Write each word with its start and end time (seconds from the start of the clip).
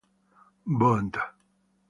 Bond". 0.79 1.13